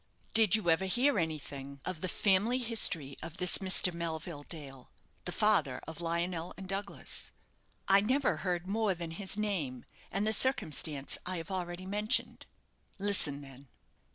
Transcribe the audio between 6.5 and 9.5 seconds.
and Douglas?" "I never heard more than his